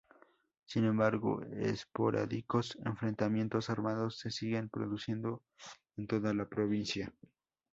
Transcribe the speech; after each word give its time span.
Sin 0.65 0.85
embargo, 0.85 1.43
esporádicos 1.51 2.75
enfrentamientos 2.83 3.69
armados 3.69 4.17
se 4.17 4.31
siguen 4.31 4.67
produciendo 4.67 5.43
en 5.95 6.07
toda 6.07 6.33
la 6.33 6.49
provincia. 6.49 7.13